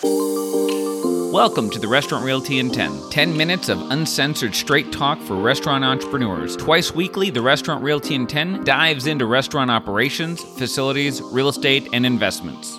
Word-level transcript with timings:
Welcome 0.00 1.70
to 1.70 1.80
the 1.80 1.88
Restaurant 1.88 2.24
Realty 2.24 2.60
in 2.60 2.70
10. 2.70 3.10
10 3.10 3.36
minutes 3.36 3.68
of 3.68 3.90
uncensored 3.90 4.54
straight 4.54 4.92
talk 4.92 5.20
for 5.22 5.34
restaurant 5.34 5.84
entrepreneurs. 5.84 6.56
Twice 6.56 6.94
weekly, 6.94 7.30
the 7.30 7.42
Restaurant 7.42 7.82
Realty 7.82 8.14
in 8.14 8.28
10 8.28 8.62
dives 8.62 9.08
into 9.08 9.26
restaurant 9.26 9.72
operations, 9.72 10.40
facilities, 10.56 11.20
real 11.20 11.48
estate, 11.48 11.88
and 11.92 12.06
investments. 12.06 12.78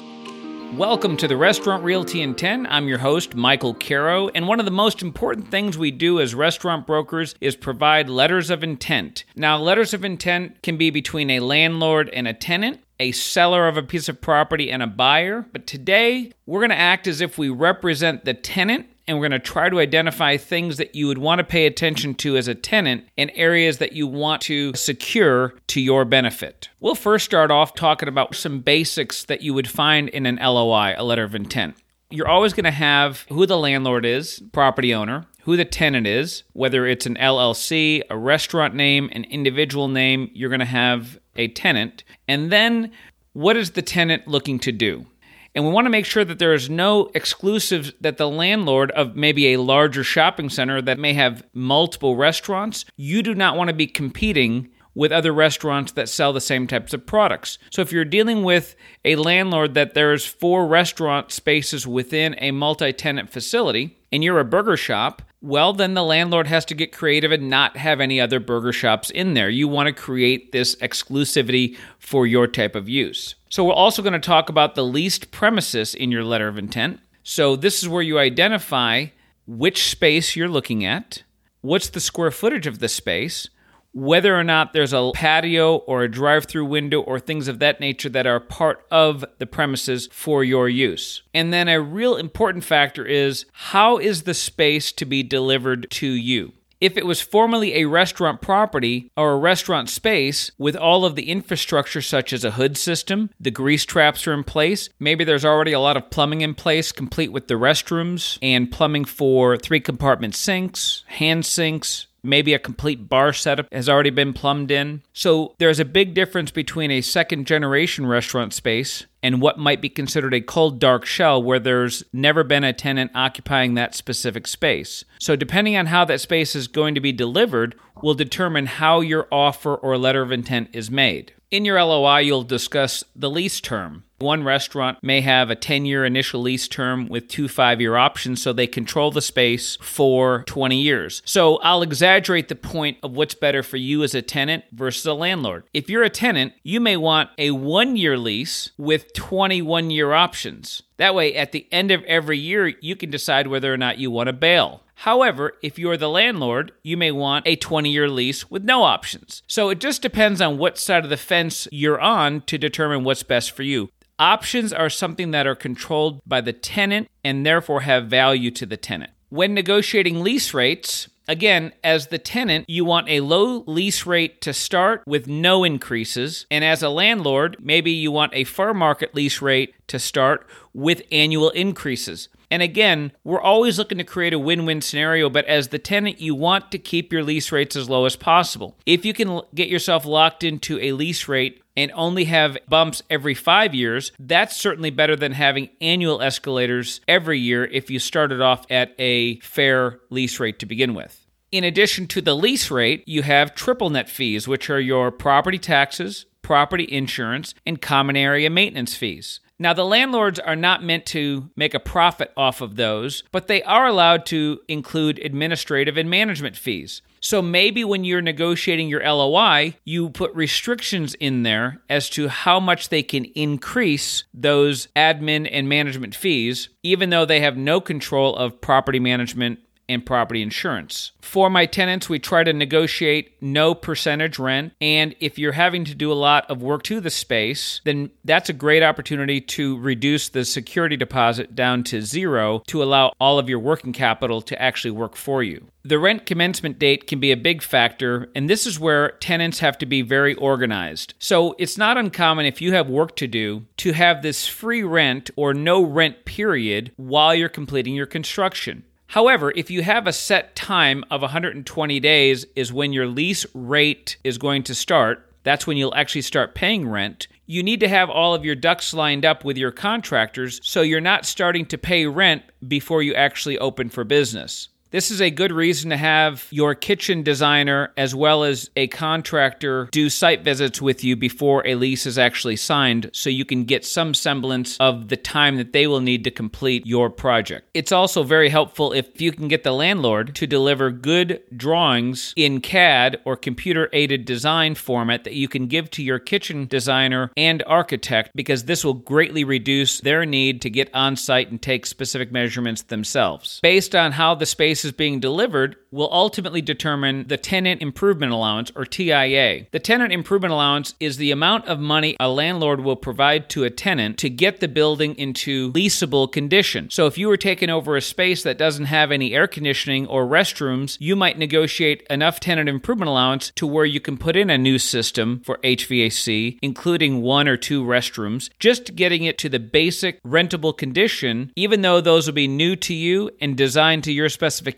Welcome 0.77 1.17
to 1.17 1.27
the 1.27 1.35
Restaurant 1.35 1.83
Realty 1.83 2.21
in 2.21 2.35
10. 2.35 2.65
I'm 2.67 2.87
your 2.87 2.99
host, 2.99 3.35
Michael 3.35 3.73
Carro, 3.73 4.29
and 4.29 4.47
one 4.47 4.61
of 4.61 4.65
the 4.65 4.71
most 4.71 5.01
important 5.01 5.51
things 5.51 5.77
we 5.77 5.91
do 5.91 6.21
as 6.21 6.33
restaurant 6.33 6.87
brokers 6.87 7.35
is 7.41 7.57
provide 7.57 8.09
letters 8.09 8.49
of 8.49 8.63
intent. 8.63 9.25
Now, 9.35 9.57
letters 9.57 9.93
of 9.93 10.05
intent 10.05 10.61
can 10.63 10.77
be 10.77 10.89
between 10.89 11.31
a 11.31 11.41
landlord 11.41 12.09
and 12.11 12.29
a 12.29 12.33
tenant, 12.33 12.79
a 12.99 13.11
seller 13.11 13.67
of 13.67 13.77
a 13.77 13.83
piece 13.83 14.09
of 14.09 14.21
property 14.21 14.71
and 14.71 14.83
a 14.83 14.87
buyer. 14.87 15.45
But 15.51 15.65
today, 15.65 16.31
we're 16.45 16.59
going 16.59 16.69
to 16.69 16.75
act 16.75 17.07
as 17.07 17.21
if 17.21 17.37
we 17.37 17.49
represent 17.49 18.25
the 18.25 18.33
tenant 18.33 18.87
and 19.07 19.17
we're 19.17 19.27
going 19.27 19.41
to 19.41 19.47
try 19.47 19.69
to 19.69 19.79
identify 19.79 20.37
things 20.37 20.77
that 20.77 20.93
you 20.93 21.07
would 21.07 21.17
want 21.17 21.39
to 21.39 21.43
pay 21.43 21.65
attention 21.65 22.13
to 22.13 22.37
as 22.37 22.47
a 22.47 22.53
tenant 22.53 23.05
and 23.17 23.31
areas 23.33 23.79
that 23.79 23.93
you 23.93 24.05
want 24.05 24.39
to 24.43 24.71
secure 24.75 25.55
to 25.65 25.81
your 25.81 26.05
benefit. 26.05 26.69
We'll 26.79 26.93
first 26.93 27.25
start 27.25 27.49
off 27.49 27.73
talking 27.73 28.07
about 28.07 28.35
some 28.35 28.59
basics 28.59 29.25
that 29.25 29.41
you 29.41 29.55
would 29.55 29.67
find 29.67 30.09
in 30.09 30.27
an 30.27 30.35
LOI, 30.35 30.93
a 30.95 31.03
letter 31.03 31.23
of 31.23 31.33
intent. 31.33 31.75
You're 32.11 32.27
always 32.27 32.53
going 32.53 32.65
to 32.65 32.71
have 32.71 33.25
who 33.29 33.47
the 33.47 33.57
landlord 33.57 34.05
is, 34.05 34.43
property 34.51 34.93
owner, 34.93 35.25
who 35.41 35.57
the 35.57 35.65
tenant 35.65 36.05
is, 36.05 36.43
whether 36.53 36.85
it's 36.85 37.07
an 37.07 37.15
LLC, 37.15 38.03
a 38.11 38.17
restaurant 38.17 38.75
name, 38.75 39.09
an 39.11 39.23
individual 39.23 39.87
name, 39.87 40.29
you're 40.33 40.49
going 40.49 40.59
to 40.59 40.65
have 40.65 41.19
a 41.39 41.47
tenant. 41.47 42.03
And 42.27 42.51
then 42.51 42.91
what 43.33 43.57
is 43.57 43.71
the 43.71 43.81
tenant 43.81 44.27
looking 44.27 44.59
to 44.59 44.71
do? 44.71 45.07
And 45.55 45.65
we 45.65 45.71
want 45.71 45.85
to 45.85 45.91
make 45.91 46.05
sure 46.05 46.23
that 46.23 46.37
there 46.37 46.53
is 46.53 46.69
no 46.69 47.09
exclusives 47.15 47.91
that 48.01 48.17
the 48.17 48.29
landlord 48.29 48.91
of 48.91 49.15
maybe 49.15 49.53
a 49.53 49.59
larger 49.59 50.03
shopping 50.03 50.49
center 50.49 50.81
that 50.83 50.99
may 50.99 51.13
have 51.13 51.43
multiple 51.53 52.15
restaurants, 52.15 52.85
you 52.95 53.23
do 53.23 53.33
not 53.33 53.57
want 53.57 53.69
to 53.69 53.73
be 53.73 53.87
competing 53.87 54.69
with 54.93 55.11
other 55.11 55.31
restaurants 55.31 55.93
that 55.93 56.09
sell 56.09 56.33
the 56.33 56.41
same 56.41 56.67
types 56.67 56.93
of 56.93 57.05
products. 57.05 57.57
So 57.71 57.81
if 57.81 57.91
you're 57.91 58.05
dealing 58.05 58.43
with 58.43 58.75
a 59.05 59.15
landlord 59.15 59.73
that 59.73 59.93
there's 59.93 60.25
four 60.25 60.67
restaurant 60.67 61.31
spaces 61.31 61.87
within 61.87 62.35
a 62.39 62.51
multi-tenant 62.51 63.29
facility 63.29 63.97
and 64.11 64.23
you're 64.23 64.39
a 64.39 64.45
burger 64.45 64.77
shop, 64.77 65.21
well, 65.41 65.71
then 65.71 65.93
the 65.93 66.03
landlord 66.03 66.47
has 66.47 66.65
to 66.65 66.75
get 66.75 66.91
creative 66.91 67.31
and 67.31 67.49
not 67.49 67.77
have 67.77 68.01
any 68.01 68.19
other 68.19 68.39
burger 68.39 68.73
shops 68.73 69.09
in 69.09 69.35
there. 69.35 69.49
You 69.49 69.67
want 69.67 69.87
to 69.87 69.93
create 69.93 70.51
this 70.51 70.75
exclusivity 70.77 71.77
for 71.97 72.27
your 72.27 72.45
type 72.45 72.75
of 72.75 72.89
use. 72.89 73.35
So, 73.49 73.63
we're 73.63 73.73
also 73.73 74.01
going 74.01 74.13
to 74.13 74.19
talk 74.19 74.49
about 74.49 74.75
the 74.75 74.83
leased 74.83 75.31
premises 75.31 75.95
in 75.95 76.11
your 76.11 76.23
letter 76.23 76.47
of 76.47 76.57
intent. 76.57 76.99
So, 77.23 77.55
this 77.55 77.81
is 77.81 77.89
where 77.89 78.03
you 78.03 78.19
identify 78.19 79.07
which 79.47 79.89
space 79.89 80.35
you're 80.35 80.49
looking 80.49 80.85
at, 80.85 81.23
what's 81.61 81.89
the 81.89 81.99
square 81.99 82.31
footage 82.31 82.67
of 82.67 82.79
the 82.79 82.89
space, 82.89 83.49
whether 83.93 84.35
or 84.35 84.43
not 84.43 84.73
there's 84.73 84.93
a 84.93 85.11
patio 85.13 85.77
or 85.77 86.03
a 86.03 86.11
drive 86.11 86.45
through 86.45 86.65
window 86.65 87.01
or 87.01 87.19
things 87.19 87.47
of 87.47 87.59
that 87.59 87.79
nature 87.79 88.09
that 88.09 88.27
are 88.27 88.39
part 88.39 88.85
of 88.91 89.25
the 89.39 89.45
premises 89.45 90.07
for 90.11 90.43
your 90.43 90.69
use. 90.69 91.23
And 91.33 91.51
then 91.51 91.67
a 91.67 91.81
real 91.81 92.15
important 92.15 92.63
factor 92.63 93.05
is 93.05 93.45
how 93.51 93.97
is 93.97 94.23
the 94.23 94.33
space 94.33 94.91
to 94.93 95.05
be 95.05 95.23
delivered 95.23 95.89
to 95.91 96.07
you? 96.07 96.53
If 96.81 96.95
it 96.95 97.05
was 97.05 97.19
formerly 97.19 97.75
a 97.75 97.89
restaurant 97.89 98.39
property 98.41 99.11
or 99.17 99.33
a 99.33 99.37
restaurant 99.37 99.89
space 99.89 100.51
with 100.57 100.77
all 100.77 101.03
of 101.03 101.15
the 101.15 101.29
infrastructure, 101.29 102.01
such 102.01 102.31
as 102.31 102.45
a 102.45 102.51
hood 102.51 102.77
system, 102.77 103.31
the 103.37 103.51
grease 103.51 103.83
traps 103.83 104.25
are 104.25 104.33
in 104.33 104.45
place, 104.45 104.87
maybe 104.97 105.25
there's 105.25 105.43
already 105.43 105.73
a 105.73 105.79
lot 105.81 105.97
of 105.97 106.09
plumbing 106.09 106.39
in 106.39 106.55
place, 106.55 106.93
complete 106.93 107.33
with 107.33 107.49
the 107.49 107.55
restrooms 107.55 108.37
and 108.41 108.71
plumbing 108.71 109.03
for 109.03 109.57
three 109.57 109.81
compartment 109.81 110.35
sinks, 110.35 111.03
hand 111.07 111.45
sinks, 111.45 112.07
Maybe 112.23 112.53
a 112.53 112.59
complete 112.59 113.09
bar 113.09 113.33
setup 113.33 113.71
has 113.71 113.89
already 113.89 114.09
been 114.09 114.33
plumbed 114.33 114.71
in. 114.71 115.03
So 115.13 115.55
there's 115.57 115.79
a 115.79 115.85
big 115.85 116.13
difference 116.13 116.51
between 116.51 116.91
a 116.91 117.01
second 117.01 117.47
generation 117.47 118.05
restaurant 118.05 118.53
space 118.53 119.05
and 119.21 119.41
what 119.41 119.59
might 119.59 119.81
be 119.81 119.89
considered 119.89 120.33
a 120.33 120.41
cold 120.41 120.79
dark 120.79 121.05
shell 121.05 121.41
where 121.41 121.59
there's 121.59 122.03
never 122.13 122.43
been 122.43 122.63
a 122.63 122.73
tenant 122.73 123.11
occupying 123.13 123.73
that 123.73 123.95
specific 123.95 124.47
space. 124.47 125.03
So 125.19 125.35
depending 125.35 125.75
on 125.75 125.87
how 125.87 126.05
that 126.05 126.21
space 126.21 126.55
is 126.55 126.67
going 126.67 126.95
to 126.95 127.01
be 127.01 127.11
delivered 127.11 127.75
will 128.01 128.13
determine 128.13 128.65
how 128.65 129.01
your 129.01 129.27
offer 129.31 129.75
or 129.75 129.97
letter 129.97 130.21
of 130.21 130.31
intent 130.31 130.69
is 130.73 130.89
made. 130.89 131.33
In 131.51 131.65
your 131.65 131.83
LOI, 131.83 132.19
you'll 132.19 132.43
discuss 132.43 133.03
the 133.15 133.29
lease 133.29 133.59
term. 133.59 134.03
One 134.19 134.43
restaurant 134.43 134.97
may 135.01 135.21
have 135.21 135.49
a 135.49 135.55
10 135.55 135.85
year 135.85 136.05
initial 136.05 136.41
lease 136.41 136.67
term 136.67 137.07
with 137.07 137.27
two 137.27 137.47
five 137.47 137.79
year 137.79 137.95
options, 137.95 138.41
so 138.41 138.51
they 138.51 138.67
control 138.67 139.11
the 139.11 139.21
space 139.21 139.77
for 139.81 140.43
20 140.45 140.79
years. 140.79 141.21
So 141.25 141.57
I'll 141.57 141.81
exaggerate 141.81 142.49
the 142.49 142.55
point 142.55 142.97
of 143.01 143.13
what's 143.13 143.33
better 143.33 143.63
for 143.63 143.77
you 143.77 144.03
as 144.03 144.13
a 144.13 144.21
tenant 144.21 144.65
versus 144.71 145.05
a 145.05 145.13
landlord. 145.13 145.63
If 145.73 145.89
you're 145.89 146.03
a 146.03 146.09
tenant, 146.09 146.53
you 146.63 146.79
may 146.79 146.97
want 146.97 147.29
a 147.37 147.51
one 147.51 147.95
year 147.95 148.17
lease 148.17 148.71
with 148.77 149.13
21 149.13 149.89
year 149.89 150.13
options. 150.13 150.83
That 150.97 151.15
way, 151.15 151.33
at 151.33 151.53
the 151.53 151.65
end 151.71 151.91
of 151.91 152.03
every 152.03 152.37
year, 152.37 152.67
you 152.67 152.97
can 152.97 153.09
decide 153.09 153.47
whether 153.47 153.73
or 153.73 153.77
not 153.77 153.99
you 153.99 154.11
want 154.11 154.27
to 154.27 154.33
bail. 154.33 154.83
However, 155.03 155.53
if 155.61 155.79
you're 155.79 155.95
the 155.95 156.09
landlord, 156.09 156.73
you 156.83 156.97
may 156.97 157.11
want 157.11 157.47
a 157.47 157.55
20 157.55 157.89
year 157.89 158.09
lease 158.09 158.51
with 158.51 158.65
no 158.65 158.83
options. 158.83 159.43
So 159.47 159.69
it 159.69 159.79
just 159.79 160.01
depends 160.01 160.41
on 160.41 160.57
what 160.57 160.77
side 160.77 161.05
of 161.05 161.09
the 161.09 161.15
fence 161.15 161.69
you're 161.71 162.01
on 162.01 162.41
to 162.47 162.57
determine 162.57 163.05
what's 163.05 163.23
best 163.23 163.51
for 163.51 163.63
you. 163.63 163.91
Options 164.19 164.73
are 164.73 164.89
something 164.89 165.31
that 165.31 165.47
are 165.47 165.55
controlled 165.55 166.19
by 166.27 166.41
the 166.41 166.51
tenant 166.51 167.07
and 167.23 167.45
therefore 167.45 167.81
have 167.81 168.07
value 168.07 168.51
to 168.51 168.65
the 168.65 168.75
tenant. 168.75 169.11
When 169.29 169.53
negotiating 169.53 170.21
lease 170.21 170.53
rates, 170.53 171.07
Again, 171.29 171.73
as 171.83 172.07
the 172.07 172.17
tenant, 172.17 172.65
you 172.67 172.83
want 172.83 173.07
a 173.07 173.19
low 173.19 173.63
lease 173.67 174.07
rate 174.07 174.41
to 174.41 174.51
start 174.51 175.03
with 175.05 175.27
no 175.27 175.63
increases. 175.63 176.47
And 176.49 176.65
as 176.65 176.81
a 176.81 176.89
landlord, 176.89 177.55
maybe 177.59 177.91
you 177.91 178.11
want 178.11 178.33
a 178.33 178.45
fair 178.45 178.73
market 178.73 179.13
lease 179.13 179.39
rate 179.39 179.75
to 179.89 179.99
start 179.99 180.47
with 180.73 181.03
annual 181.11 181.51
increases. 181.51 182.29
And 182.51 182.63
again, 182.63 183.11
we're 183.23 183.41
always 183.41 183.77
looking 183.77 183.99
to 183.99 184.03
create 184.03 184.33
a 184.33 184.39
win 184.39 184.65
win 184.65 184.81
scenario, 184.81 185.29
but 185.29 185.45
as 185.45 185.67
the 185.67 185.79
tenant, 185.79 186.19
you 186.19 186.33
want 186.33 186.71
to 186.71 186.79
keep 186.79 187.13
your 187.13 187.23
lease 187.23 187.51
rates 187.51 187.75
as 187.75 187.89
low 187.89 188.05
as 188.05 188.15
possible. 188.15 188.77
If 188.85 189.05
you 189.05 189.13
can 189.13 189.41
get 189.53 189.69
yourself 189.69 190.05
locked 190.05 190.43
into 190.43 190.79
a 190.79 190.93
lease 190.93 191.27
rate 191.27 191.61
and 191.77 191.91
only 191.93 192.25
have 192.25 192.57
bumps 192.67 193.03
every 193.09 193.35
five 193.35 193.75
years, 193.75 194.11
that's 194.19 194.57
certainly 194.57 194.89
better 194.89 195.15
than 195.15 195.33
having 195.33 195.69
annual 195.79 196.21
escalators 196.21 197.01
every 197.07 197.39
year 197.39 197.65
if 197.65 197.89
you 197.89 197.99
started 197.99 198.41
off 198.41 198.65
at 198.69 198.95
a 198.97 199.39
fair 199.39 199.99
lease 200.09 200.39
rate 200.39 200.59
to 200.59 200.65
begin 200.65 200.93
with. 200.93 201.25
In 201.51 201.63
addition 201.63 202.07
to 202.07 202.21
the 202.21 202.35
lease 202.35 202.69
rate, 202.69 203.03
you 203.07 203.23
have 203.23 203.55
triple 203.55 203.89
net 203.89 204.09
fees, 204.09 204.47
which 204.47 204.69
are 204.69 204.79
your 204.79 205.11
property 205.11 205.57
taxes, 205.57 206.25
property 206.41 206.87
insurance, 206.91 207.53
and 207.65 207.81
common 207.81 208.15
area 208.15 208.49
maintenance 208.49 208.95
fees. 208.95 209.39
Now, 209.61 209.73
the 209.73 209.85
landlords 209.85 210.39
are 210.39 210.55
not 210.55 210.83
meant 210.83 211.05
to 211.07 211.49
make 211.57 211.73
a 211.73 211.79
profit 211.81 212.31
off 212.37 212.61
of 212.61 212.77
those, 212.77 213.23
but 213.31 213.47
they 213.47 213.61
are 213.63 213.87
allowed 213.87 214.25
to 214.27 214.61
include 214.69 215.19
administrative 215.19 215.97
and 215.97 216.09
management 216.09 216.55
fees. 216.55 217.01
So 217.19 217.41
maybe 217.41 217.83
when 217.83 218.05
you're 218.05 218.21
negotiating 218.21 218.87
your 218.87 219.03
LOI, 219.03 219.75
you 219.83 220.09
put 220.11 220.33
restrictions 220.33 221.13
in 221.15 221.43
there 221.43 221.81
as 221.89 222.09
to 222.11 222.29
how 222.29 222.61
much 222.61 222.87
they 222.87 223.03
can 223.03 223.25
increase 223.25 224.23
those 224.33 224.87
admin 224.95 225.47
and 225.51 225.67
management 225.67 226.15
fees, 226.15 226.69
even 226.81 227.09
though 227.09 227.25
they 227.25 227.41
have 227.41 227.57
no 227.57 227.81
control 227.81 228.35
of 228.37 228.61
property 228.61 228.99
management 228.99 229.59
and 229.89 230.05
property 230.05 230.41
insurance. 230.41 231.11
For 231.19 231.49
my 231.49 231.65
tenants, 231.65 232.07
we 232.07 232.19
try 232.19 232.43
to 232.43 232.53
negotiate 232.53 233.33
no 233.41 233.75
percentage 233.75 234.39
rent. 234.39 234.73
And 234.79 235.15
if 235.19 235.37
you're 235.37 235.51
having 235.51 235.83
to 235.85 235.95
do 235.95 236.11
a 236.11 236.13
lot 236.13 236.49
of 236.49 236.61
work 236.61 236.83
to 236.83 237.01
the 237.01 237.09
space, 237.09 237.81
then 237.83 238.11
that's 238.23 238.49
a 238.49 238.53
great 238.53 238.83
opportunity 238.83 239.41
to 239.41 239.77
reduce 239.79 240.29
the 240.29 240.45
security 240.45 240.95
deposit 240.95 241.55
down 241.55 241.83
to 241.85 242.01
zero 242.01 242.63
to 242.67 242.81
allow 242.81 243.11
all 243.19 243.39
of 243.39 243.49
your 243.49 243.59
working 243.59 243.93
capital 243.93 244.41
to 244.43 244.61
actually 244.61 244.91
work 244.91 245.15
for 245.15 245.43
you. 245.43 245.67
The 245.83 245.97
rent 245.97 246.25
commencement 246.25 246.77
date 246.77 247.07
can 247.07 247.19
be 247.19 247.31
a 247.31 247.37
big 247.37 247.61
factor, 247.61 248.29
and 248.35 248.49
this 248.49 248.67
is 248.67 248.79
where 248.79 249.11
tenants 249.11 249.59
have 249.59 249.77
to 249.77 249.85
be 249.85 250.01
very 250.01 250.35
organized. 250.35 251.13
So 251.19 251.55
it's 251.57 251.77
not 251.77 251.97
uncommon 251.97 252.45
if 252.45 252.61
you 252.61 252.73
have 252.73 252.89
work 252.89 253.15
to 253.15 253.27
do 253.27 253.65
to 253.77 253.93
have 253.93 254.21
this 254.21 254.45
free 254.45 254.83
rent 254.83 255.31
or 255.35 255.53
no 255.53 255.81
rent 255.81 256.25
period 256.25 256.91
while 256.97 257.33
you're 257.33 257.49
completing 257.49 257.95
your 257.95 258.05
construction. 258.05 258.83
However, 259.09 259.51
if 259.55 259.71
you 259.71 259.81
have 259.81 260.05
a 260.05 260.13
set 260.13 260.55
time 260.55 261.03
of 261.09 261.23
120 261.23 261.99
days 261.99 262.45
is 262.55 262.71
when 262.71 262.93
your 262.93 263.07
lease 263.07 263.43
rate 263.55 264.17
is 264.23 264.37
going 264.37 264.61
to 264.65 264.75
start, 264.75 265.27
that's 265.43 265.65
when 265.65 265.77
you'll 265.77 265.95
actually 265.95 266.21
start 266.21 266.53
paying 266.53 266.87
rent. 266.87 267.27
You 267.47 267.63
need 267.63 267.79
to 267.79 267.87
have 267.87 268.11
all 268.11 268.35
of 268.35 268.45
your 268.45 268.53
ducks 268.53 268.93
lined 268.93 269.25
up 269.25 269.43
with 269.43 269.57
your 269.57 269.71
contractors 269.71 270.61
so 270.63 270.83
you're 270.83 271.01
not 271.01 271.25
starting 271.25 271.65
to 271.65 271.77
pay 271.79 272.05
rent 272.05 272.43
before 272.67 273.01
you 273.01 273.15
actually 273.15 273.57
open 273.57 273.89
for 273.89 274.03
business. 274.03 274.69
This 274.91 275.11
is 275.11 275.21
a 275.21 275.29
good 275.29 275.51
reason 275.51 275.91
to 275.91 275.97
have 275.97 276.47
your 276.49 276.73
kitchen 276.73 277.21
designer 277.21 277.91
as 277.95 278.15
well 278.15 278.43
as 278.43 278.71
a 278.75 278.87
contractor 278.87 279.87
do 279.91 280.09
site 280.09 280.43
visits 280.43 280.81
with 280.81 281.03
you 281.03 281.15
before 281.15 281.61
a 281.67 281.75
lease 281.75 282.07
is 282.07 282.17
actually 282.17 282.55
signed 282.55 283.11
so 283.13 283.29
you 283.29 283.45
can 283.45 283.65
get 283.65 283.85
some 283.85 284.15
semblance 284.15 284.77
of 284.79 285.09
the 285.09 285.15
time 285.15 285.57
that 285.57 285.73
they 285.73 285.85
will 285.85 285.99
need 285.99 286.23
to 286.23 286.31
complete 286.31 286.87
your 286.87 287.11
project. 287.11 287.69
It's 287.75 287.91
also 287.91 288.23
very 288.23 288.49
helpful 288.49 288.91
if 288.91 289.21
you 289.21 289.31
can 289.31 289.47
get 289.47 289.63
the 289.63 289.73
landlord 289.73 290.33
to 290.33 290.47
deliver 290.47 290.89
good 290.89 291.43
drawings 291.55 292.33
in 292.35 292.59
CAD 292.59 293.19
or 293.25 293.35
computer 293.35 293.89
aided 293.93 294.25
design 294.25 294.73
format 294.73 295.23
that 295.23 295.33
you 295.33 295.47
can 295.47 295.67
give 295.67 295.91
to 295.91 296.03
your 296.03 296.17
kitchen 296.17 296.65
designer 296.65 297.31
and 297.37 297.61
architect 297.67 298.31
because 298.33 298.63
this 298.63 298.83
will 298.83 298.95
greatly 298.95 299.43
reduce 299.43 300.01
their 300.01 300.25
need 300.25 300.63
to 300.63 300.69
get 300.71 300.89
on 300.95 301.15
site 301.15 301.51
and 301.51 301.61
take 301.61 301.85
specific 301.85 302.31
measurements 302.31 302.81
themselves. 302.81 303.59
Based 303.61 303.93
on 303.93 304.13
how 304.13 304.33
the 304.33 304.47
space 304.47 304.78
is 304.85 304.91
being 304.91 305.19
delivered, 305.19 305.75
will 305.91 306.09
ultimately 306.11 306.61
determine 306.61 307.27
the 307.27 307.37
tenant 307.37 307.81
improvement 307.81 308.31
allowance 308.31 308.71
or 308.75 308.85
TIA. 308.85 309.65
The 309.71 309.79
tenant 309.79 310.13
improvement 310.13 310.53
allowance 310.53 310.93
is 310.99 311.17
the 311.17 311.31
amount 311.31 311.65
of 311.65 311.79
money 311.79 312.15
a 312.19 312.29
landlord 312.29 312.81
will 312.81 312.95
provide 312.95 313.49
to 313.49 313.63
a 313.63 313.69
tenant 313.69 314.17
to 314.19 314.29
get 314.29 314.59
the 314.59 314.67
building 314.67 315.15
into 315.15 315.71
leasable 315.71 316.31
condition. 316.31 316.89
So 316.89 317.07
if 317.07 317.17
you 317.17 317.27
were 317.27 317.37
taking 317.37 317.69
over 317.69 317.95
a 317.95 318.01
space 318.01 318.43
that 318.43 318.57
doesn't 318.57 318.85
have 318.85 319.11
any 319.11 319.33
air 319.33 319.47
conditioning 319.47 320.07
or 320.07 320.25
restrooms, 320.25 320.97
you 320.99 321.15
might 321.15 321.37
negotiate 321.37 322.05
enough 322.09 322.39
tenant 322.39 322.69
improvement 322.69 323.09
allowance 323.09 323.51
to 323.55 323.65
where 323.67 323.85
you 323.85 323.99
can 323.99 324.17
put 324.17 324.35
in 324.35 324.49
a 324.49 324.57
new 324.57 324.77
system 324.77 325.41
for 325.43 325.57
HVAC, 325.57 326.59
including 326.61 327.21
one 327.21 327.47
or 327.47 327.57
two 327.57 327.83
restrooms, 327.83 328.49
just 328.59 328.95
getting 328.95 329.23
it 329.23 329.37
to 329.39 329.49
the 329.49 329.59
basic 329.59 330.21
rentable 330.23 330.75
condition, 330.77 331.51
even 331.55 331.81
though 331.81 332.01
those 332.01 332.27
will 332.27 332.33
be 332.33 332.47
new 332.47 332.75
to 332.75 332.93
you 332.93 333.29
and 333.41 333.57
designed 333.57 334.03
to 334.03 334.11
your 334.11 334.29
specifications. 334.29 334.68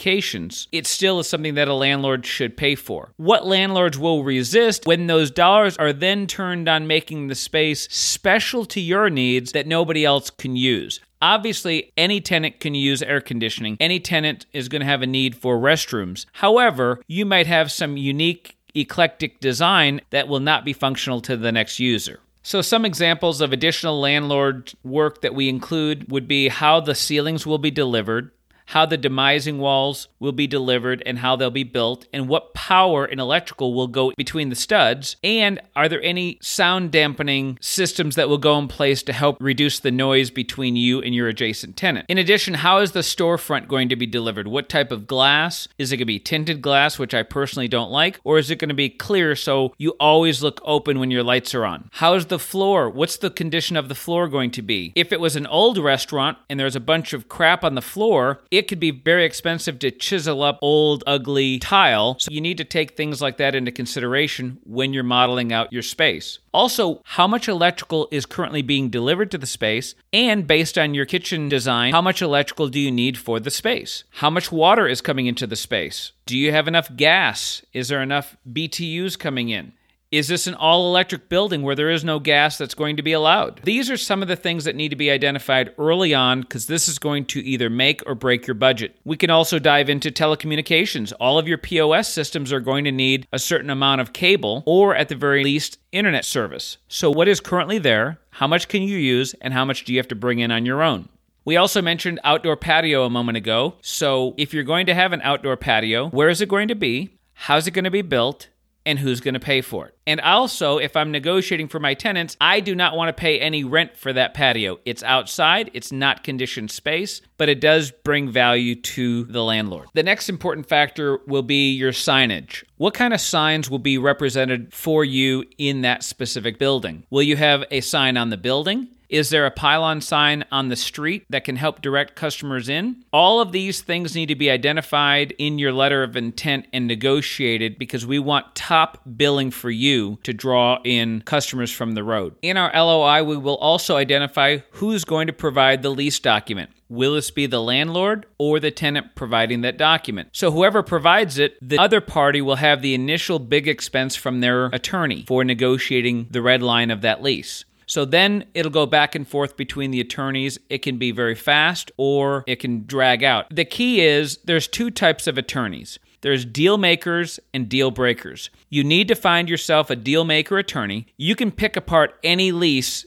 It's 0.71 0.89
still 0.89 1.19
is 1.19 1.27
something 1.27 1.55
that 1.55 1.67
a 1.67 1.73
landlord 1.73 2.25
should 2.25 2.57
pay 2.57 2.75
for. 2.75 3.13
What 3.17 3.45
landlords 3.45 3.97
will 3.97 4.23
resist 4.23 4.85
when 4.85 5.07
those 5.07 5.31
dollars 5.31 5.77
are 5.77 5.93
then 5.93 6.27
turned 6.27 6.67
on 6.67 6.87
making 6.87 7.27
the 7.27 7.35
space 7.35 7.87
special 7.89 8.65
to 8.65 8.81
your 8.81 9.09
needs 9.09 9.51
that 9.51 9.67
nobody 9.67 10.05
else 10.05 10.29
can 10.29 10.55
use. 10.55 10.99
Obviously, 11.21 11.91
any 11.97 12.19
tenant 12.19 12.59
can 12.59 12.73
use 12.73 13.03
air 13.03 13.21
conditioning. 13.21 13.77
Any 13.79 13.99
tenant 13.99 14.47
is 14.53 14.69
going 14.69 14.79
to 14.79 14.87
have 14.87 15.03
a 15.03 15.07
need 15.07 15.35
for 15.35 15.57
restrooms. 15.57 16.25
However, 16.33 17.01
you 17.07 17.25
might 17.25 17.45
have 17.45 17.71
some 17.71 17.95
unique, 17.95 18.57
eclectic 18.73 19.39
design 19.39 20.01
that 20.09 20.27
will 20.27 20.39
not 20.39 20.65
be 20.65 20.73
functional 20.73 21.21
to 21.21 21.37
the 21.37 21.51
next 21.51 21.79
user. 21.79 22.19
So, 22.43 22.63
some 22.63 22.85
examples 22.85 23.39
of 23.39 23.53
additional 23.53 23.99
landlord 23.99 24.73
work 24.83 25.21
that 25.21 25.35
we 25.35 25.47
include 25.47 26.11
would 26.11 26.27
be 26.27 26.47
how 26.47 26.79
the 26.79 26.95
ceilings 26.95 27.45
will 27.45 27.59
be 27.59 27.69
delivered, 27.69 28.31
how 28.67 28.85
the 28.85 28.97
demising 28.97 29.57
walls 29.57 30.07
will 30.19 30.31
be 30.31 30.47
delivered 30.47 31.03
and 31.05 31.19
how 31.19 31.35
they'll 31.35 31.51
be 31.51 31.63
built, 31.63 32.07
and 32.13 32.27
what 32.27 32.53
power 32.53 33.05
and 33.05 33.19
electrical 33.19 33.73
will 33.73 33.87
go 33.87 34.11
between 34.17 34.49
the 34.49 34.55
studs, 34.55 35.15
and 35.23 35.59
are 35.75 35.89
there 35.89 36.01
any 36.03 36.37
sound 36.41 36.91
dampening 36.91 37.57
systems 37.61 38.15
that 38.15 38.29
will 38.29 38.37
go 38.37 38.57
in 38.57 38.67
place 38.67 39.03
to 39.03 39.13
help 39.13 39.37
reduce 39.39 39.79
the 39.79 39.91
noise 39.91 40.29
between 40.29 40.75
you 40.75 41.01
and 41.01 41.13
your 41.15 41.27
adjacent 41.27 41.75
tenant. 41.75 42.05
In 42.09 42.17
addition, 42.17 42.55
how 42.55 42.79
is 42.79 42.91
the 42.91 42.99
storefront 42.99 43.67
going 43.67 43.89
to 43.89 43.95
be 43.95 44.05
delivered? 44.05 44.47
What 44.47 44.69
type 44.69 44.91
of 44.91 45.07
glass? 45.07 45.67
Is 45.77 45.91
it 45.91 45.97
going 45.97 46.01
to 46.01 46.05
be 46.05 46.19
tinted 46.19 46.61
glass, 46.61 46.99
which 46.99 47.13
I 47.13 47.23
personally 47.23 47.67
don't 47.67 47.91
like, 47.91 48.19
or 48.23 48.37
is 48.37 48.51
it 48.51 48.59
going 48.59 48.69
to 48.69 48.75
be 48.75 48.89
clear 48.89 49.35
so 49.35 49.73
you 49.77 49.91
always 49.99 50.43
look 50.43 50.61
open 50.63 50.99
when 50.99 51.11
your 51.11 51.23
lights 51.23 51.55
are 51.55 51.65
on? 51.65 51.89
How 51.93 52.13
is 52.13 52.27
the 52.27 52.39
floor? 52.39 52.89
What's 52.89 53.17
the 53.17 53.29
condition 53.29 53.77
of 53.77 53.89
the 53.89 53.95
floor 53.95 54.27
going 54.27 54.51
to 54.51 54.61
be? 54.61 54.93
If 54.95 55.11
it 55.11 55.19
was 55.19 55.35
an 55.35 55.47
old 55.47 55.77
restaurant 55.77 56.37
and 56.49 56.59
there's 56.59 56.75
a 56.75 56.79
bunch 56.79 57.13
of 57.13 57.29
crap 57.29 57.63
on 57.63 57.75
the 57.75 57.81
floor, 57.81 58.41
it 58.51 58.67
could 58.67 58.79
be 58.79 58.91
very 58.91 59.23
expensive 59.23 59.79
to 59.79 59.89
chisel 59.89 60.43
up 60.43 60.59
old, 60.61 61.03
ugly 61.07 61.57
tile. 61.57 62.17
So 62.19 62.29
you 62.29 62.41
need 62.41 62.57
to 62.57 62.65
take 62.65 62.95
things 62.97 63.21
like 63.21 63.37
that 63.37 63.55
into 63.55 63.71
consideration 63.71 64.59
when 64.65 64.93
you're 64.93 65.03
modeling 65.03 65.53
out 65.53 65.71
your 65.71 65.81
space. 65.81 66.39
Also, 66.53 67.01
how 67.05 67.27
much 67.27 67.47
electrical 67.47 68.09
is 68.11 68.25
currently 68.25 68.61
being 68.61 68.89
delivered 68.89 69.31
to 69.31 69.37
the 69.37 69.45
space, 69.45 69.95
and 70.11 70.45
based 70.45 70.77
on 70.77 70.93
your 70.93 71.05
kitchen 71.05 71.47
design, 71.47 71.93
how 71.93 72.01
much 72.01 72.21
electrical 72.21 72.67
do 72.67 72.77
you 72.77 72.91
need 72.91 73.17
for 73.17 73.39
the 73.39 73.49
space? 73.49 74.03
How 74.15 74.29
much 74.29 74.51
water 74.51 74.85
is 74.85 74.99
coming 74.99 75.27
into 75.27 75.47
the 75.47 75.55
space? 75.55 76.11
Do 76.25 76.37
you 76.37 76.51
have 76.51 76.67
enough 76.67 76.93
gas? 76.97 77.63
Is 77.71 77.87
there 77.87 78.01
enough 78.01 78.35
BTUs 78.51 79.17
coming 79.17 79.47
in? 79.47 79.71
Is 80.11 80.27
this 80.27 80.45
an 80.45 80.55
all 80.55 80.89
electric 80.89 81.29
building 81.29 81.61
where 81.61 81.73
there 81.73 81.89
is 81.89 82.03
no 82.03 82.19
gas 82.19 82.57
that's 82.57 82.73
going 82.73 82.97
to 82.97 83.01
be 83.01 83.13
allowed? 83.13 83.61
These 83.63 83.89
are 83.89 83.95
some 83.95 84.21
of 84.21 84.27
the 84.27 84.35
things 84.35 84.65
that 84.65 84.75
need 84.75 84.89
to 84.89 84.97
be 84.97 85.09
identified 85.09 85.73
early 85.77 86.13
on 86.13 86.41
because 86.41 86.65
this 86.65 86.89
is 86.89 86.99
going 86.99 87.23
to 87.27 87.39
either 87.39 87.69
make 87.69 88.03
or 88.05 88.13
break 88.13 88.45
your 88.45 88.55
budget. 88.55 88.93
We 89.05 89.15
can 89.15 89.29
also 89.29 89.57
dive 89.57 89.89
into 89.89 90.11
telecommunications. 90.11 91.13
All 91.21 91.39
of 91.39 91.47
your 91.47 91.57
POS 91.57 92.11
systems 92.11 92.51
are 92.51 92.59
going 92.59 92.83
to 92.83 92.91
need 92.91 93.25
a 93.31 93.39
certain 93.39 93.69
amount 93.69 94.01
of 94.01 94.11
cable 94.11 94.63
or, 94.65 94.93
at 94.93 95.07
the 95.07 95.15
very 95.15 95.45
least, 95.45 95.77
internet 95.93 96.25
service. 96.25 96.77
So, 96.89 97.09
what 97.09 97.29
is 97.29 97.39
currently 97.39 97.79
there? 97.79 98.19
How 98.31 98.47
much 98.47 98.67
can 98.67 98.81
you 98.81 98.97
use? 98.97 99.33
And 99.39 99.53
how 99.53 99.63
much 99.63 99.85
do 99.85 99.93
you 99.93 99.99
have 99.99 100.09
to 100.09 100.15
bring 100.15 100.39
in 100.39 100.51
on 100.51 100.65
your 100.65 100.83
own? 100.83 101.07
We 101.45 101.55
also 101.55 101.81
mentioned 101.81 102.19
outdoor 102.25 102.57
patio 102.57 103.05
a 103.05 103.09
moment 103.09 103.37
ago. 103.37 103.75
So, 103.81 104.35
if 104.37 104.53
you're 104.53 104.65
going 104.65 104.87
to 104.87 104.93
have 104.93 105.13
an 105.13 105.21
outdoor 105.21 105.55
patio, 105.55 106.09
where 106.09 106.27
is 106.27 106.41
it 106.41 106.49
going 106.49 106.67
to 106.67 106.75
be? 106.75 107.17
How's 107.33 107.65
it 107.65 107.71
going 107.71 107.85
to 107.85 107.91
be 107.91 108.01
built? 108.01 108.49
And 108.85 108.99
who's 108.99 109.21
going 109.21 109.33
to 109.33 109.39
pay 109.39 109.61
for 109.61 109.87
it. 109.87 109.95
And 110.07 110.19
also, 110.21 110.77
if 110.77 110.95
I'm 110.95 111.11
negotiating 111.11 111.67
for 111.67 111.79
my 111.79 111.93
tenants, 111.93 112.35
I 112.41 112.59
do 112.59 112.73
not 112.75 112.95
want 112.95 113.09
to 113.09 113.19
pay 113.19 113.39
any 113.39 113.63
rent 113.63 113.95
for 113.95 114.11
that 114.13 114.33
patio. 114.33 114.79
It's 114.85 115.03
outside, 115.03 115.69
it's 115.73 115.91
not 115.91 116.23
conditioned 116.23 116.71
space, 116.71 117.21
but 117.37 117.49
it 117.49 117.61
does 117.61 117.91
bring 118.03 118.31
value 118.31 118.75
to 118.75 119.25
the 119.25 119.43
landlord. 119.43 119.87
The 119.93 120.03
next 120.03 120.29
important 120.29 120.67
factor 120.67 121.19
will 121.27 121.43
be 121.43 121.71
your 121.71 121.91
signage. 121.91 122.63
What 122.77 122.93
kind 122.93 123.13
of 123.13 123.21
signs 123.21 123.69
will 123.69 123.79
be 123.79 123.97
represented 123.97 124.73
for 124.73 125.05
you 125.05 125.45
in 125.57 125.81
that 125.81 126.03
specific 126.03 126.57
building? 126.57 127.05
Will 127.09 127.23
you 127.23 127.35
have 127.35 127.63
a 127.69 127.81
sign 127.81 128.17
on 128.17 128.29
the 128.29 128.37
building? 128.37 128.87
Is 129.11 129.29
there 129.29 129.45
a 129.45 129.51
pylon 129.51 129.99
sign 129.99 130.45
on 130.53 130.69
the 130.69 130.77
street 130.77 131.25
that 131.29 131.43
can 131.43 131.57
help 131.57 131.81
direct 131.81 132.15
customers 132.15 132.69
in? 132.69 133.03
All 133.11 133.41
of 133.41 133.51
these 133.51 133.81
things 133.81 134.15
need 134.15 134.27
to 134.27 134.35
be 134.35 134.49
identified 134.49 135.33
in 135.37 135.59
your 135.59 135.73
letter 135.73 136.01
of 136.01 136.15
intent 136.15 136.67
and 136.71 136.87
negotiated 136.87 137.77
because 137.77 138.05
we 138.05 138.19
want 138.19 138.55
top 138.55 139.01
billing 139.17 139.51
for 139.51 139.69
you 139.69 140.17
to 140.23 140.31
draw 140.31 140.79
in 140.85 141.23
customers 141.23 141.73
from 141.73 141.93
the 141.93 142.05
road. 142.05 142.37
In 142.41 142.55
our 142.55 142.71
LOI, 142.73 143.21
we 143.25 143.35
will 143.35 143.57
also 143.57 143.97
identify 143.97 144.59
who's 144.71 145.03
going 145.03 145.27
to 145.27 145.33
provide 145.33 145.81
the 145.81 145.89
lease 145.89 146.19
document. 146.19 146.69
Will 146.87 147.15
this 147.15 147.31
be 147.31 147.47
the 147.47 147.61
landlord 147.61 148.25
or 148.37 148.61
the 148.61 148.71
tenant 148.71 149.15
providing 149.15 149.59
that 149.61 149.77
document? 149.77 150.29
So, 150.31 150.51
whoever 150.51 150.83
provides 150.83 151.37
it, 151.37 151.57
the 151.61 151.79
other 151.79 152.01
party 152.01 152.41
will 152.41 152.57
have 152.57 152.81
the 152.81 152.93
initial 152.93 153.39
big 153.39 153.67
expense 153.67 154.15
from 154.15 154.39
their 154.39 154.65
attorney 154.67 155.23
for 155.25 155.43
negotiating 155.43 156.27
the 156.31 156.41
red 156.41 156.61
line 156.61 156.91
of 156.91 157.01
that 157.01 157.21
lease. 157.21 157.65
So 157.91 158.05
then 158.05 158.45
it'll 158.53 158.71
go 158.71 158.85
back 158.85 159.15
and 159.15 159.27
forth 159.27 159.57
between 159.57 159.91
the 159.91 159.99
attorneys. 159.99 160.57
It 160.69 160.77
can 160.77 160.97
be 160.97 161.11
very 161.11 161.35
fast 161.35 161.91
or 161.97 162.45
it 162.47 162.61
can 162.61 162.85
drag 162.85 163.21
out. 163.21 163.53
The 163.53 163.65
key 163.65 163.99
is 163.99 164.37
there's 164.45 164.65
two 164.65 164.91
types 164.91 165.27
of 165.27 165.37
attorneys. 165.37 165.99
There's 166.21 166.45
deal 166.45 166.77
makers 166.77 167.37
and 167.53 167.67
deal 167.67 167.91
breakers. 167.91 168.49
You 168.69 168.85
need 168.85 169.09
to 169.09 169.13
find 169.15 169.49
yourself 169.49 169.89
a 169.89 169.97
deal 169.97 170.23
maker 170.23 170.57
attorney. 170.57 171.07
You 171.17 171.35
can 171.35 171.51
pick 171.51 171.75
apart 171.75 172.17
any 172.23 172.53
lease 172.53 173.05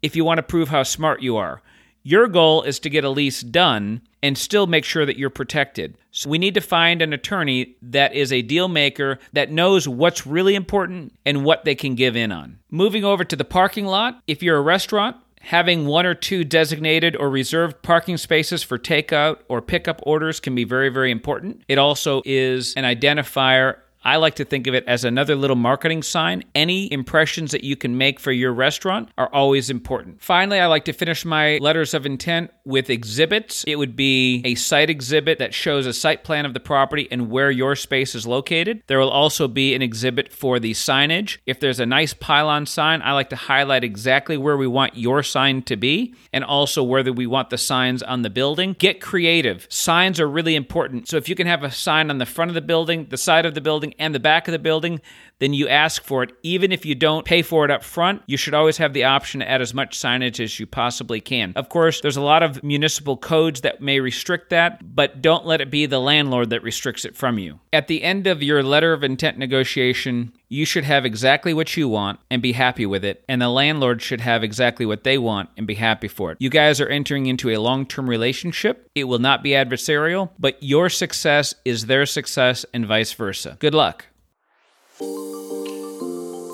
if 0.00 0.16
you 0.16 0.24
want 0.24 0.38
to 0.38 0.42
prove 0.42 0.70
how 0.70 0.82
smart 0.82 1.20
you 1.20 1.36
are. 1.36 1.60
Your 2.06 2.28
goal 2.28 2.62
is 2.62 2.78
to 2.78 2.88
get 2.88 3.02
a 3.02 3.10
lease 3.10 3.40
done 3.40 4.00
and 4.22 4.38
still 4.38 4.68
make 4.68 4.84
sure 4.84 5.04
that 5.04 5.18
you're 5.18 5.28
protected. 5.28 5.98
So 6.12 6.30
we 6.30 6.38
need 6.38 6.54
to 6.54 6.60
find 6.60 7.02
an 7.02 7.12
attorney 7.12 7.74
that 7.82 8.14
is 8.14 8.32
a 8.32 8.42
deal 8.42 8.68
maker 8.68 9.18
that 9.32 9.50
knows 9.50 9.88
what's 9.88 10.24
really 10.24 10.54
important 10.54 11.14
and 11.26 11.44
what 11.44 11.64
they 11.64 11.74
can 11.74 11.96
give 11.96 12.14
in 12.14 12.30
on. 12.30 12.60
Moving 12.70 13.04
over 13.04 13.24
to 13.24 13.34
the 13.34 13.44
parking 13.44 13.86
lot, 13.86 14.22
if 14.28 14.40
you're 14.40 14.56
a 14.56 14.62
restaurant, 14.62 15.16
having 15.40 15.86
one 15.86 16.06
or 16.06 16.14
two 16.14 16.44
designated 16.44 17.16
or 17.16 17.28
reserved 17.28 17.82
parking 17.82 18.18
spaces 18.18 18.62
for 18.62 18.78
takeout 18.78 19.38
or 19.48 19.60
pickup 19.60 20.00
orders 20.04 20.38
can 20.38 20.54
be 20.54 20.62
very, 20.62 20.90
very 20.90 21.10
important. 21.10 21.64
It 21.66 21.76
also 21.76 22.22
is 22.24 22.72
an 22.74 22.84
identifier 22.84 23.78
I 24.06 24.16
like 24.16 24.36
to 24.36 24.44
think 24.44 24.68
of 24.68 24.74
it 24.74 24.84
as 24.86 25.02
another 25.02 25.34
little 25.34 25.56
marketing 25.56 26.04
sign. 26.04 26.44
Any 26.54 26.92
impressions 26.92 27.50
that 27.50 27.64
you 27.64 27.74
can 27.74 27.98
make 27.98 28.20
for 28.20 28.30
your 28.30 28.52
restaurant 28.52 29.08
are 29.18 29.28
always 29.32 29.68
important. 29.68 30.22
Finally, 30.22 30.60
I 30.60 30.66
like 30.66 30.84
to 30.84 30.92
finish 30.92 31.24
my 31.24 31.58
letters 31.60 31.92
of 31.92 32.06
intent 32.06 32.52
with 32.64 32.88
exhibits. 32.88 33.64
It 33.64 33.74
would 33.74 33.96
be 33.96 34.42
a 34.44 34.54
site 34.54 34.90
exhibit 34.90 35.40
that 35.40 35.52
shows 35.52 35.86
a 35.86 35.92
site 35.92 36.22
plan 36.22 36.46
of 36.46 36.54
the 36.54 36.60
property 36.60 37.08
and 37.10 37.32
where 37.32 37.50
your 37.50 37.74
space 37.74 38.14
is 38.14 38.28
located. 38.28 38.84
There 38.86 39.00
will 39.00 39.10
also 39.10 39.48
be 39.48 39.74
an 39.74 39.82
exhibit 39.82 40.32
for 40.32 40.60
the 40.60 40.70
signage. 40.70 41.38
If 41.44 41.58
there's 41.58 41.80
a 41.80 41.86
nice 41.86 42.14
pylon 42.14 42.66
sign, 42.66 43.02
I 43.02 43.10
like 43.10 43.30
to 43.30 43.36
highlight 43.36 43.82
exactly 43.82 44.36
where 44.36 44.56
we 44.56 44.68
want 44.68 44.96
your 44.96 45.24
sign 45.24 45.62
to 45.62 45.74
be 45.74 46.14
and 46.32 46.44
also 46.44 46.84
whether 46.84 47.12
we 47.12 47.26
want 47.26 47.50
the 47.50 47.58
signs 47.58 48.04
on 48.04 48.22
the 48.22 48.30
building. 48.30 48.76
Get 48.78 49.00
creative. 49.00 49.66
Signs 49.68 50.20
are 50.20 50.28
really 50.28 50.54
important. 50.54 51.08
So 51.08 51.16
if 51.16 51.28
you 51.28 51.34
can 51.34 51.48
have 51.48 51.64
a 51.64 51.72
sign 51.72 52.08
on 52.08 52.18
the 52.18 52.26
front 52.26 52.52
of 52.52 52.54
the 52.54 52.60
building, 52.60 53.06
the 53.10 53.16
side 53.16 53.44
of 53.44 53.54
the 53.54 53.60
building, 53.60 53.94
and 53.98 54.14
the 54.14 54.20
back 54.20 54.48
of 54.48 54.52
the 54.52 54.58
building, 54.58 55.00
then 55.38 55.52
you 55.52 55.68
ask 55.68 56.02
for 56.02 56.22
it. 56.22 56.32
Even 56.42 56.72
if 56.72 56.86
you 56.86 56.94
don't 56.94 57.24
pay 57.24 57.42
for 57.42 57.64
it 57.64 57.70
up 57.70 57.84
front, 57.84 58.22
you 58.26 58.36
should 58.36 58.54
always 58.54 58.78
have 58.78 58.92
the 58.92 59.04
option 59.04 59.40
to 59.40 59.48
add 59.48 59.60
as 59.60 59.74
much 59.74 59.98
signage 59.98 60.42
as 60.42 60.58
you 60.58 60.66
possibly 60.66 61.20
can. 61.20 61.52
Of 61.56 61.68
course, 61.68 62.00
there's 62.00 62.16
a 62.16 62.22
lot 62.22 62.42
of 62.42 62.62
municipal 62.62 63.16
codes 63.16 63.60
that 63.62 63.80
may 63.80 64.00
restrict 64.00 64.50
that, 64.50 64.94
but 64.94 65.20
don't 65.20 65.46
let 65.46 65.60
it 65.60 65.70
be 65.70 65.86
the 65.86 66.00
landlord 66.00 66.50
that 66.50 66.62
restricts 66.62 67.04
it 67.04 67.16
from 67.16 67.38
you. 67.38 67.60
At 67.72 67.88
the 67.88 68.02
end 68.02 68.26
of 68.26 68.42
your 68.42 68.62
letter 68.62 68.92
of 68.92 69.04
intent 69.04 69.38
negotiation, 69.38 70.32
you 70.48 70.64
should 70.64 70.84
have 70.84 71.04
exactly 71.04 71.52
what 71.52 71.76
you 71.76 71.88
want 71.88 72.20
and 72.30 72.40
be 72.40 72.52
happy 72.52 72.86
with 72.86 73.04
it, 73.04 73.24
and 73.28 73.42
the 73.42 73.48
landlord 73.48 74.00
should 74.02 74.20
have 74.20 74.44
exactly 74.44 74.86
what 74.86 75.04
they 75.04 75.18
want 75.18 75.48
and 75.56 75.66
be 75.66 75.74
happy 75.74 76.08
for 76.08 76.32
it. 76.32 76.38
You 76.40 76.50
guys 76.50 76.80
are 76.80 76.88
entering 76.88 77.26
into 77.26 77.50
a 77.50 77.58
long 77.58 77.86
term 77.86 78.08
relationship. 78.08 78.90
It 78.94 79.04
will 79.04 79.18
not 79.18 79.42
be 79.42 79.50
adversarial, 79.50 80.30
but 80.38 80.62
your 80.62 80.88
success 80.88 81.54
is 81.64 81.86
their 81.86 82.06
success 82.06 82.64
and 82.72 82.86
vice 82.86 83.12
versa. 83.12 83.56
Good 83.58 83.74
luck. 83.74 84.06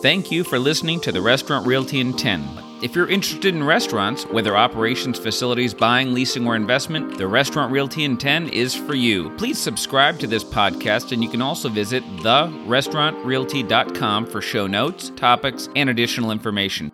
Thank 0.03 0.33
you 0.33 0.43
for 0.43 0.59
listening 0.59 1.01
to 1.03 1.13
the 1.13 1.23
Restaurant 1.23 1.67
Realty 1.67 2.01
in 2.01 2.17
10. 2.17 2.62
If 2.83 2.95
you're 2.97 3.09
interested 3.09 3.55
in 3.55 3.63
restaurants, 3.63 4.25
whether 4.25 4.57
operations, 4.57 5.17
facilities, 5.17 5.73
buying, 5.73 6.13
leasing, 6.13 6.49
or 6.49 6.57
investment, 6.57 7.17
the 7.17 7.29
Restaurant 7.29 7.73
Realty 7.73 8.05
in 8.05 8.19
10 8.19 8.49
is 8.49 8.75
for 8.75 8.95
you. 8.95 9.31
Please 9.37 9.57
subscribe 9.57 10.19
to 10.19 10.27
this 10.27 10.43
podcast, 10.43 11.13
and 11.13 11.23
you 11.23 11.31
can 11.31 11.41
also 11.41 11.69
visit 11.69 12.03
therestaurantrealty.com 12.19 14.27
for 14.27 14.43
show 14.43 14.67
notes, 14.67 15.13
topics, 15.15 15.69
and 15.77 15.91
additional 15.91 16.33
information. 16.33 16.91